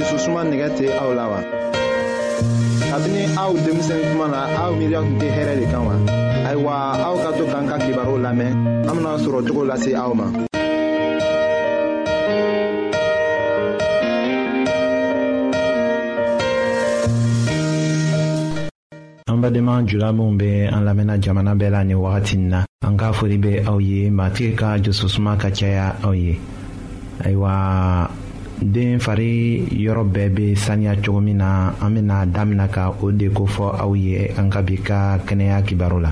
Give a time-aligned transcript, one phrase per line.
[0.00, 1.40] dususuma nɛgɛ tɛ aw la wa.
[2.90, 5.94] kabini aw denmisɛn kuma na aw miiriya tun tɛ hɛrɛ de kan wa.
[6.48, 6.72] ayiwa
[7.06, 8.52] aw ka to k'an ka kibaru lamɛn
[8.88, 10.26] an bena sɔrɔ cogo lase aw ma.
[19.30, 22.96] an badenma jula minw be an lamɛnna jamana bɛɛ la nin wagati nin na an
[22.96, 26.40] k'a fori be aw ye matigi ka jososuma ka caya aw ye
[27.20, 28.08] ayiwa
[28.62, 33.28] den fari yɔrɔ bɛɛ be saniya cogo min na an bena damina ka o de
[33.28, 36.10] kofɔ aw ye an ka bi ka kɛnɛya kibaru la.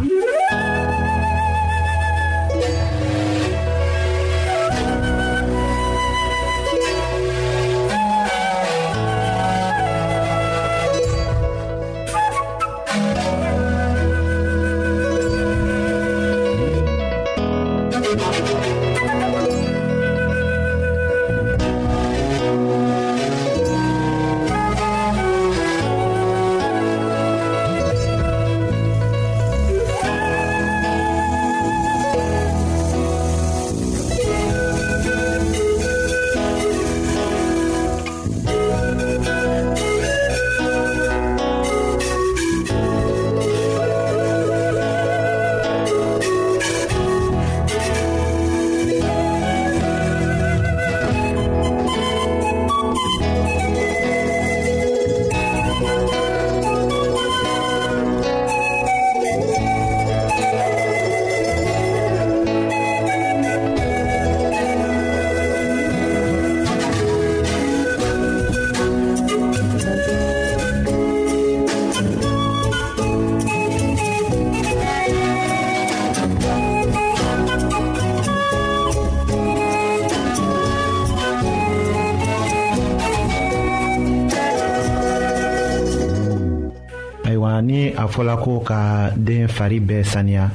[88.09, 90.51] fɔla ko ka den fari bɛɛ saniya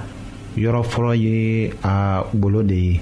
[0.58, 3.02] yɔrɔ fɔlɔ ye a golo de ye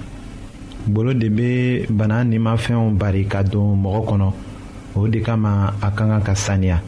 [0.88, 4.32] golo de bɛ bana nimafɛnw bari ka don mɔgɔ kɔnɔ
[4.94, 6.78] o de kama a ka kan ka saniya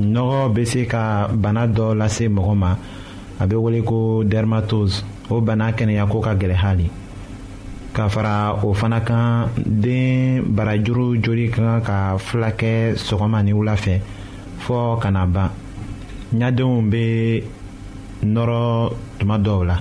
[0.00, 2.76] nɔgɔ bɛ se ka bana dɔ lase mɔgɔ ma
[3.38, 6.90] a bɛ wele ko dermatose o bana kɛnɛyako ka gɛlɛn hali
[7.92, 13.76] ka fara o fana kan den barajuru joli ka kan ka fulakɛ sɔgɔma ni wula
[13.76, 14.00] fɛ
[14.58, 15.50] fɔɔ ka na ban
[16.40, 17.04] ɲadenw bɛ
[18.32, 18.62] nɔrɔ
[19.18, 19.76] tuma dɔw la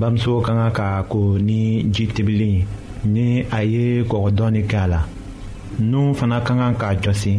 [0.00, 2.64] bamuso ka kan ka ko ni ji tebili
[3.12, 3.24] ni
[3.56, 5.00] a ye kɔgɔ dɔɔni kɛ a la
[5.90, 7.32] nun fana ka kan k'a jɔsi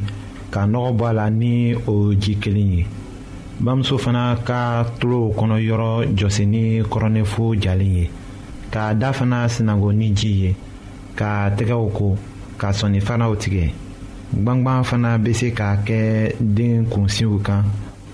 [0.53, 2.83] ka nɔgɔ bɔ a la ni o ji kelen ye
[3.63, 4.59] bamuso fana ka
[4.99, 6.61] tulo kɔnɔ yɔrɔ jɔsi ni
[6.91, 8.05] kɔrɔnɛfo jalen ye
[8.71, 10.55] k'a da fana sinago ni ji ye
[11.17, 12.15] k'a tɛgɛw ko
[12.59, 12.99] ka sɔnni
[13.41, 13.65] tigɛ
[14.41, 15.99] gbangban fana bɛ se k'a kɛ
[16.39, 17.65] den kunsiw kan.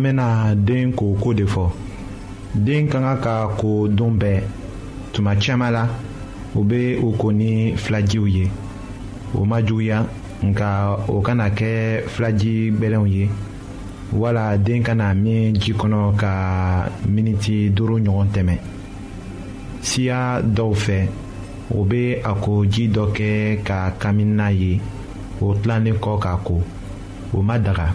[0.00, 1.68] an bena den koko de fɔ
[2.54, 4.42] den ka ka ka ko don bɛɛ
[5.12, 5.88] tuma caaman la
[6.54, 8.50] o be o ko ni filajiw ye
[9.34, 10.06] o ma juguya
[10.42, 13.28] nka o kana kɛ filaji gwɛlɛnw ye
[14.12, 18.54] wala den kana min ji kɔnɔ ka miniti duuru ɲɔgɔn tɛmɛ
[19.82, 21.08] siya dɔw fɛ
[21.76, 24.80] o be a ko ji dɔ kɛ ka kamina ye
[25.40, 26.62] o tilannen kɔ k'a ko
[27.34, 27.94] o ma daga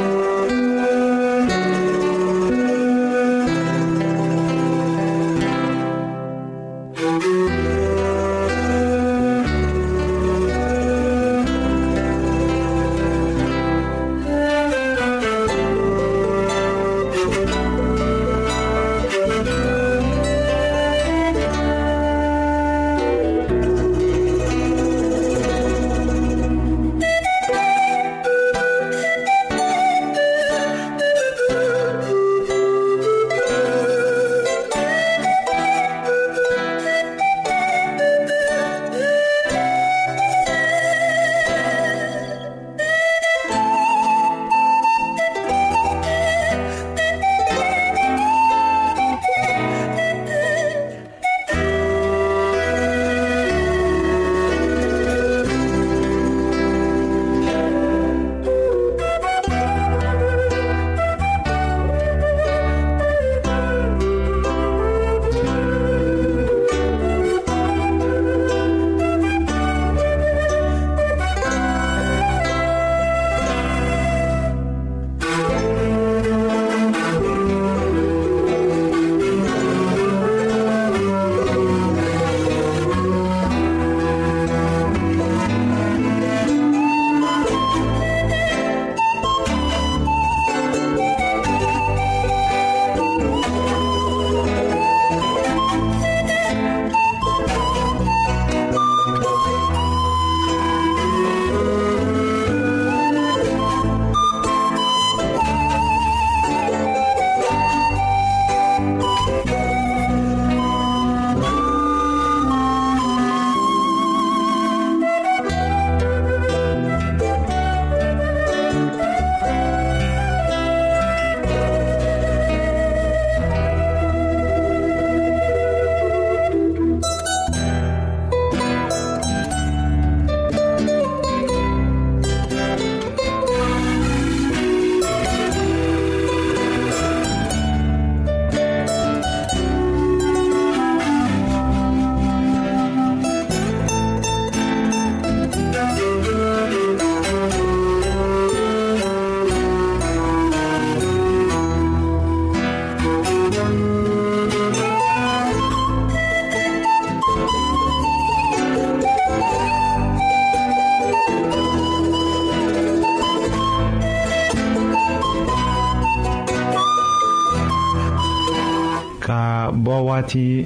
[170.21, 170.61] wagati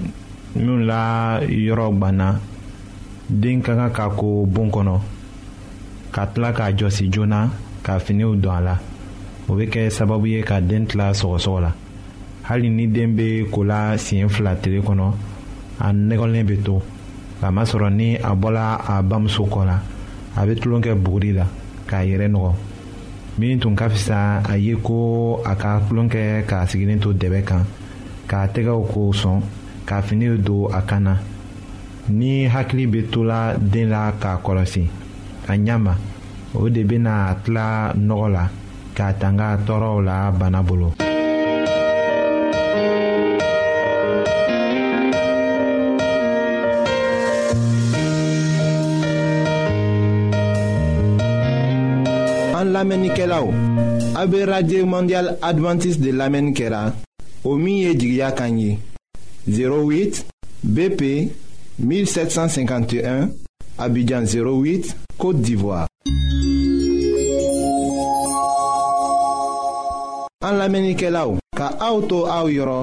[0.59, 2.39] minw la yɔrɔ gwanna
[3.29, 4.99] den ka kan ka ko bon kɔnɔ
[6.11, 7.47] ka tila k'a jɔsi joona
[7.83, 8.77] ka finiw don a la
[9.47, 11.71] o bɛ kɛ sababu ye ka den tila sɔgɔsɔgɔ la
[12.43, 15.13] hali ni den bɛ ko la siɲɛ fila tile kɔnɔ
[15.79, 16.81] a nɛgɛlen bɛ to
[17.39, 19.79] kamasɔrɔ ni a bɔla a bamuso kɔ la
[20.35, 21.45] a bɛ tulon kɛ buguri la
[21.87, 22.51] k'a yɛrɛ nɔgɔ
[23.39, 27.43] min tun ka fisa a ye ko a ka tulon kɛ k'a sigilen to dɛbɛ
[27.45, 27.63] kan
[28.29, 29.37] k'a tɛgɛw ko sɔn
[29.87, 31.13] ka finiw don a kan na
[32.17, 33.39] ni hakili bɛ to la
[33.71, 34.83] den la k'a kɔlɔsi
[35.49, 35.93] a ɲɛ ma
[36.61, 38.43] o de a tila nɔgɔ la
[38.95, 40.89] k'a tanga tɔɔrɔw la bana bolo.
[52.57, 53.45] an lamɛnnikɛlaw
[54.19, 56.81] aw bɛ radio mondial adventiste de lamɛnni kɛra.
[57.45, 58.77] o min ye jigiya kan ye
[59.47, 60.23] 08
[60.63, 61.29] BP
[61.79, 63.29] 1751
[63.77, 65.87] Abidjan 08 Côte d'Ivoire
[70.45, 72.81] an lamɛnnikɛlaw ka aw to aw yɔrɔ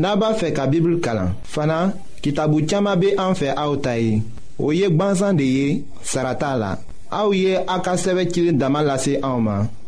[0.00, 1.92] n'a b'a fɛ ka bibulu kalan fana
[2.24, 4.22] kitabu caaman be an fɛ aw ta ye
[4.58, 5.66] o ye gwanzan de ye
[6.02, 6.76] sarata la
[7.12, 9.56] aw ye a ka sɛbɛ cilen dama lase anw ma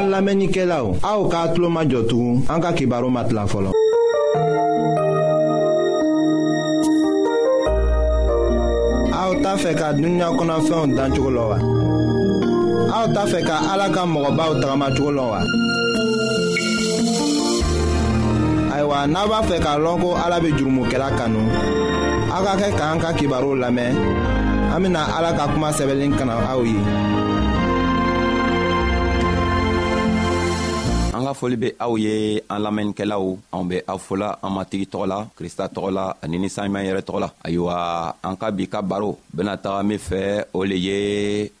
[0.00, 3.44] An lamenike la ou, a ou ka atlo ma jotou, an ka kibaro mat la
[3.46, 3.72] folon.
[9.12, 11.58] A ta fe ka dunya konafyon dan chou lo wa.
[13.02, 15.44] A ta fe ka alaka mwoba ou trama chou wa.
[18.72, 21.40] ayiwa n'a b'a fɛ k'a lɔn ko ala be jurumokɛla kanu
[22.34, 23.94] a ka kɛ k'an ka kibaruw lamɛn
[24.74, 26.78] an bena ala ka kuma sɛbɛnnin kana aw ye
[31.30, 35.18] ka foli be aw ye an lamɛnnikɛlaw anw be aw fola an matigi tɔgɔ la
[35.38, 37.74] krista tɔgɔ la ani ni saɲuman yɛrɛ tɔgɔ la ayiwa
[38.28, 40.20] an ka bi ka baro bena taga min fɛ
[40.56, 40.98] o le ye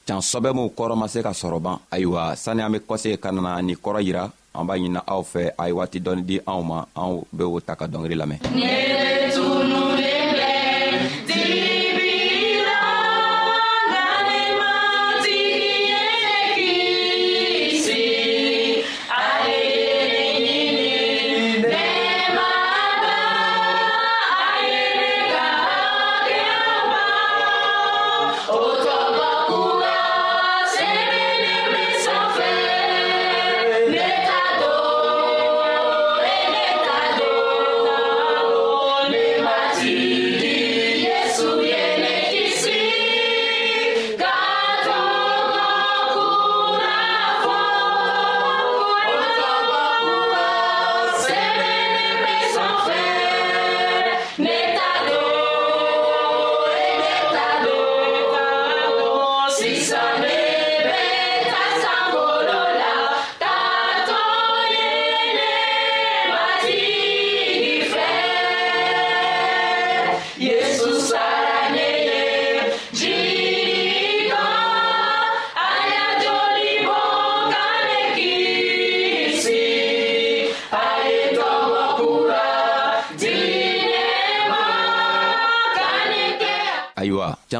[0.06, 3.30] can sɔbɛ minw kɔrɔ ma se ka sɔrɔ ban ayiwa sanni an be kɔsegi ka
[3.32, 4.24] nana nin kɔrɔ yira
[4.58, 7.60] an b'a ɲina aw fɛ a ye waati dɔɔni di anw ma anw be o
[7.60, 8.38] ta ka dɔngeri lamɛn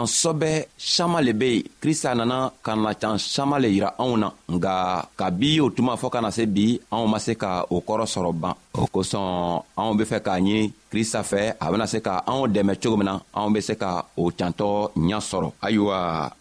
[0.00, 4.14] can sɔbɛ saman le be yen krista nana ka na can saman le yira anw
[4.22, 4.74] na nga
[5.18, 8.54] kabi o tuma fɔɔ kana se bi anw ma se ka o kɔrɔ sɔrɔ ban
[8.74, 12.72] o kosɔn anw be fɛ k'a ɲini krista fɛ a bena se ka anw dɛmɛ
[12.82, 14.68] cogo min na anw be se ka o cantɔ
[15.08, 15.96] ɲa sɔrɔ ayiwa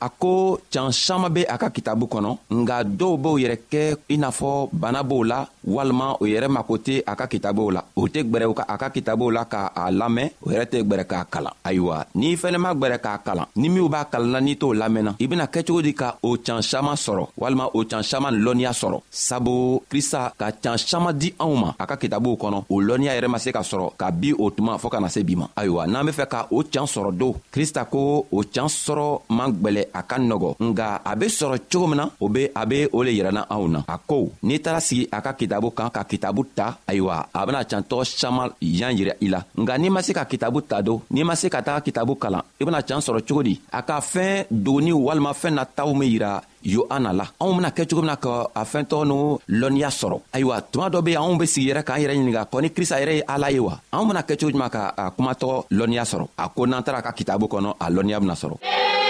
[0.08, 3.82] a ko can saman be a ka kitabu kɔnɔ nga dɔw b'o yɛrɛ kɛ
[4.14, 7.82] i n'a fɔ bana b'o la walima o yɛrɛ mako tɛ a ka kitabuw la
[7.96, 11.54] o tɛ gwɛrɛ a ka kitabuw la k'a lamɛn o yɛrɛ tɛ gwɛrɛ k'a kalan
[11.64, 15.28] ayiwa n'i fɛnɛ ma gwɛrɛ k'a kalan ni minw b'a kalanna n'i t'o lamɛnna i
[15.28, 19.82] bena kɛcogo di ka o can saman sɔrɔ walima o can saman lɔnniya sɔrɔ sabu
[19.90, 23.16] krista ka can saman di anw ma a ka kitabu a b'o kɔnɔ o lɔnniya
[23.18, 25.88] yɛrɛ ma se ka sɔrɔ ka bi o tuma fɔɔ kana se bi ma ayiwa
[25.88, 29.06] n'an be fɛ ka o can sɔrɔ don krista ko o can sɔrɔ
[29.38, 32.66] man gwɛlɛ a ka nɔgɔ nga a be sɔrɔ cogo min na o be a
[32.66, 35.90] be o le yirɛna anw na a ko n'i taara sigi a ka kitabu kan
[35.96, 40.02] ka kitabu ta ayiwa a bena cantɔgɔ caaman yan yirɛ i la nga n'i ma
[40.02, 43.00] se ka kitabu ta don n'i ma se ka taga kitabu kalan i bena can
[43.00, 47.54] sɔrɔ cogo di a ka fɛɛn dogoniw walima fɛɛn nataw min yira yohana la anw
[47.58, 49.20] bena kɛ cogo na ka a fɛntɔgɔ n'u
[49.60, 52.62] lɔnniya sɔrɔ ayiwa tuma dɔ be yen anw be sigi yɛrɛ k'an yɛrɛ ɲininga kɔ
[52.62, 55.56] ni krista yɛrɛ ye ala ye wa anw bena kɛ cogo juman ka a kumatɔgɔ
[55.72, 59.06] lɔnniya sɔrɔ a ko n'an tara ka kitabu kɔnɔ a lɔnniya bena sɔrɔ Yeah.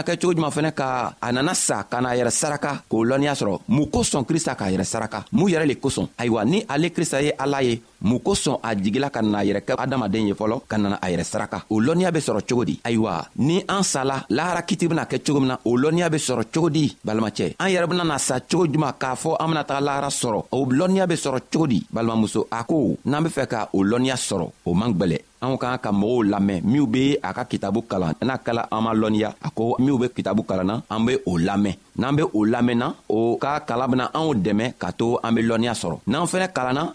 [0.00, 0.88] bena kɛ cogo juman fɛnɛ ka
[1.20, 4.84] a nana sa ka n'a yɛrɛ saraka k'o lɔnniya sɔrɔ mun kosɔn krista k'a yɛrɛ
[4.84, 8.74] saraka mun yɛrɛ le kosɔn ayiwa ni ale krista ye ala ye mun kosɔn a
[8.74, 11.80] jigila ka nana a yɛrɛ kɛ adamaden ye fɔlɔ ka nana a yɛrɛ saraka o
[11.80, 15.48] lɔnniya be sɔrɔ cogo di ayiwa ni an sala lahara kiti bena kɛ cogo min
[15.48, 18.92] na o lɔnniya be sɔrɔ cogo di balimacɛ an yɛrɛ bena na sa cogo juman
[18.98, 22.64] k'a fɔ an bena taga lahara sɔrɔ o lɔnniya be sɔrɔ cogo di balimamuso a
[22.64, 26.24] ko n'an be fɛ ka o lɔnniya sɔrɔ o man gwɛlɛ anw k'an ka mɔgɔw
[26.32, 29.98] lamɛn minw be a ka kitabu kalan n'a kɛla an ma lɔnniya a ko minw
[30.00, 34.10] be kitabu kalanna an be o lamɛn n'an be o lamɛnna o ka kalan bena
[34.14, 36.94] anw dɛmɛ ka to an be lɔnniya sɔrɔ n'an fɛnɛ kalanna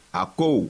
[0.13, 0.69] a COU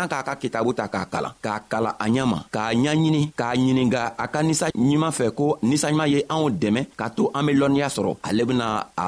[0.00, 4.02] an k'a ka kitabu ta k'a kalan k'a kalan a ɲama k'a ɲaɲini k'a ɲininga
[4.22, 7.88] a ka ninsa ɲuman fɛ ko ninsaɲuman ye anw dɛmɛ ka to an be lɔnniya
[7.96, 8.66] sɔrɔ ale bena
[9.04, 9.06] a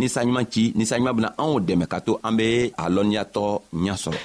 [0.00, 2.46] ninsaɲuman ci ninsaɲuman bena anw dɛmɛ ka to an be
[2.82, 3.44] a lɔnniyatɔ
[3.84, 4.18] ɲa sɔrɔ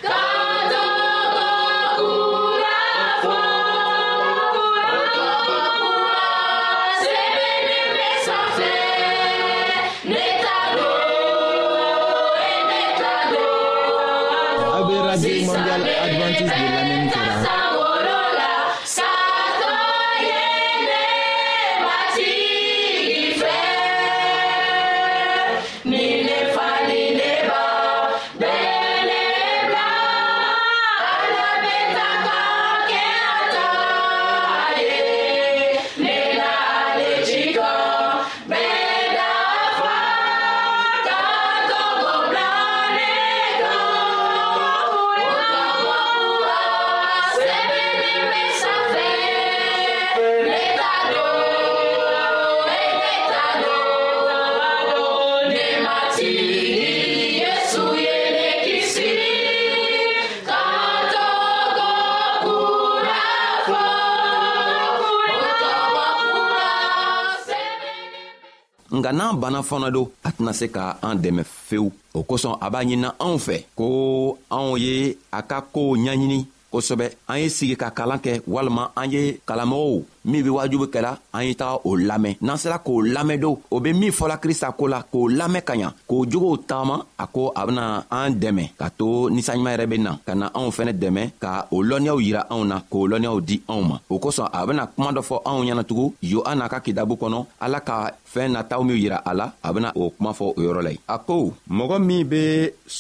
[69.08, 72.70] nka n'an banna fana don a tɛna se ka an dɛmɛ fewu o kosɔn a
[72.70, 77.76] b'a ɲinina anw fɛ ko anw ye a ka koow ɲaɲini kosɛbɛ an ye sigi
[77.78, 81.96] ka kalan kɛ walima an ye kalanmɔgɔw min be wajubi kɛla an ye taga o
[81.96, 85.62] lamɛn n'an sera k'o lamɛn do o be min fɔla krista ko la k'o lamɛn
[85.64, 89.86] ka ɲa k'o jogow taama a ko a bena an dɛmɛ ka to ninsanɲuman yɛrɛ
[89.90, 93.42] be na ka na anw fɛnɛ dɛmɛ ka o lɔnniyaw yira anw na k'o lɔnniyaw
[93.46, 97.16] di anw ma o kosɔn a bena kuma dɔ fɔ anw ɲɛnatugun yohana ka kidabu
[97.18, 100.58] kɔnɔ ala ka fɛɛn nataw minw yira a la a bena o kuma fɔ o
[100.66, 101.36] yɔrɔ la yen a ko
[101.78, 102.42] mɔgɔ min be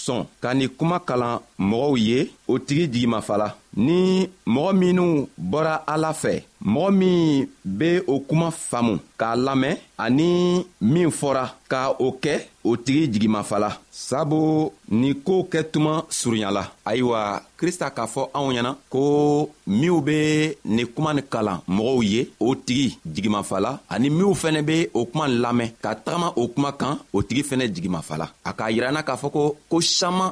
[0.04, 1.36] sɔn ka nin kuma kalan
[1.69, 2.19] mɔgɔw ye
[2.52, 3.47] o tigi jigimafala
[3.86, 3.97] ni
[4.54, 5.10] mɔgɔ minw
[5.52, 6.34] bɔra ala fɛ
[6.73, 7.47] mɔgɔ min
[7.80, 10.30] be o kuma faamu k'a lamɛn ani
[10.82, 13.69] min fɔra ka o kɛ o tigi jigimafala
[14.08, 14.39] sabu
[14.89, 17.19] nin koo kɛ tuma surunyala ayiwa
[17.60, 19.01] krista k'a fɔ anw ɲɛna ko
[19.80, 20.17] minw be
[20.75, 25.25] nin kuma nin kalan mɔgɔw ye o tigi jigimafala ani minw fɛnɛ be o kuma
[25.43, 29.27] lamɛn ka tagama o kuma kan o tigi fɛnɛ jigimafala a k'a yirana k'a fɔ
[29.36, 30.32] ko ko saman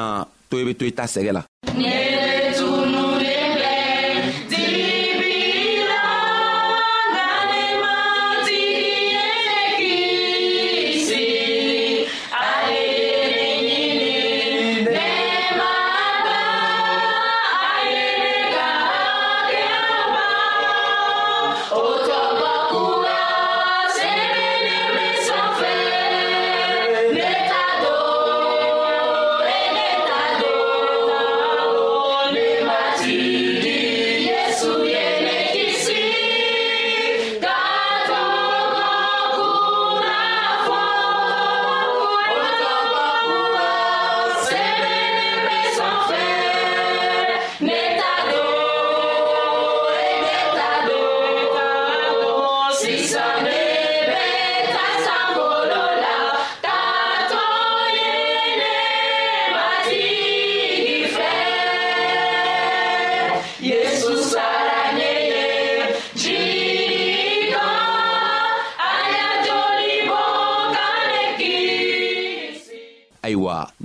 [0.01, 1.41] na to i be to i ta sɛgɛ la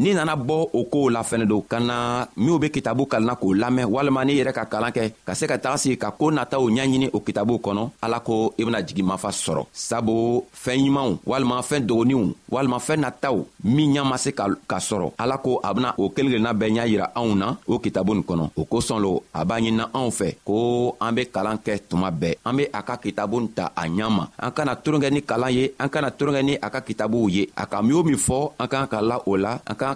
[0.07, 3.53] n'i nana bɔ o koow la fɛnɛ don ka na minw be kitabu kalanna k'o
[3.55, 6.63] lamɛn walima n'i yɛrɛ ka kalan kɛ ka se ka taga sigi ka koo nataw
[6.71, 11.59] ɲaɲini o kitabuw kɔnɔ ala ko i bena jigi mafa sɔrɔ sabu fɛɛn ɲumanw walima
[11.61, 15.95] fɛɛn dogoninw walima fɛɛn nataw min ɲa ma se ka sɔrɔ ala ko a bena
[15.99, 19.23] o kelen kelenna bɛɛ ɲa yira anw na o kitabu nin kɔnɔ o kosɔn lo
[19.35, 22.83] a b'a ɲinina anw fɛ ko an be kalan kɛ tuma bɛɛ an be a
[22.83, 25.89] ka kitabu nin ta a ɲa ma an kana toron kɛ ni kalan ye an
[25.89, 28.67] kana toron kɛ ni a ka kitabuw ye a ka min o min fɔ an
[28.69, 29.96] k'an ka la o la an k'an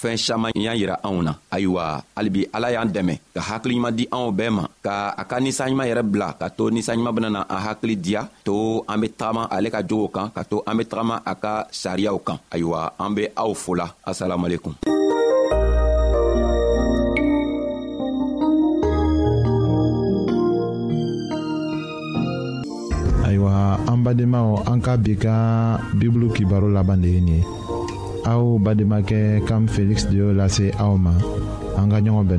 [0.00, 4.32] fɛn saman y'a yira anw na ayiwa halibi ala y'an dɛmɛ ka hakiliɲuman di anw
[4.32, 7.96] bɛɛ ma ka a ka ninsanɲuman yɛrɛ bila ka to ninsanɲuman bena na an hakili
[8.00, 11.34] diya to an be tagama ale ka jogow kan ka to an be tagama a
[11.42, 14.72] ka sariyaw kan ayiwa an be aw fola asalamualekum
[23.28, 23.52] ayiwa
[23.90, 25.34] an badenmaw an ka bi ka
[25.98, 27.68] bibulu kibaro laban de ye nin ye
[28.30, 32.30] Bade bademakɛ kam Felix de la lase aw en gagnant en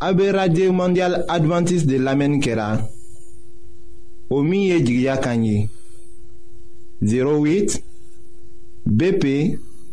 [0.00, 2.78] en radio mondial adventiste de l'Amenikela,
[4.30, 4.42] au o
[7.46, 7.82] 08
[8.86, 9.26] BP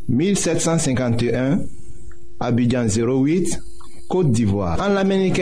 [0.09, 1.59] 1751
[2.39, 3.59] Abidjan 08
[4.07, 4.77] Côte d'Ivoire.
[4.81, 5.41] En l'Amérique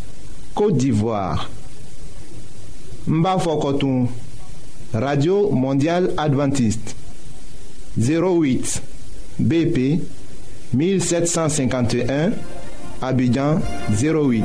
[0.53, 1.49] Côte d'Ivoire.
[3.07, 4.07] Mbafokotoum.
[4.93, 6.95] Radio Mondiale Adventiste.
[7.97, 8.81] 08
[9.39, 10.01] BP
[10.73, 12.31] 1751
[13.01, 13.59] Abidjan
[13.91, 14.43] 08.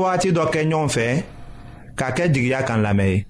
[0.00, 1.06] wagati dɔ kɛ ɲɔgɔn fɛ
[1.98, 3.24] ka kɛ jigiya kan lamɛn ye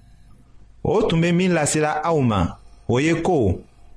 [0.83, 2.55] o tun bɛ min lasela aw ma
[2.89, 3.61] o ye ko